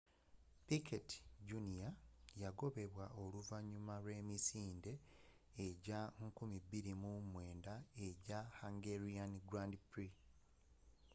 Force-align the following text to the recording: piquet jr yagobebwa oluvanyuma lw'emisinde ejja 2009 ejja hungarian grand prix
piquet 0.67 1.09
jr 1.47 1.91
yagobebwa 2.43 3.05
oluvanyuma 3.23 3.93
lw'emisinde 4.03 4.93
ejja 5.65 5.99
2009 6.43 8.05
ejja 8.07 8.39
hungarian 8.59 9.31
grand 9.49 9.73
prix 9.91 10.13